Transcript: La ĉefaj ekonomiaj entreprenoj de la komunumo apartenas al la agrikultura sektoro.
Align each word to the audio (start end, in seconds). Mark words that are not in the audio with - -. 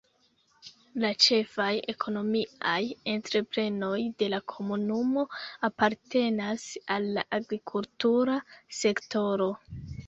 La 1.01 1.09
ĉefaj 1.25 1.67
ekonomiaj 1.93 2.79
entreprenoj 3.13 3.93
de 4.23 4.31
la 4.35 4.41
komunumo 4.55 5.29
apartenas 5.71 6.67
al 6.97 7.09
la 7.19 7.29
agrikultura 7.41 8.45
sektoro. 8.83 9.55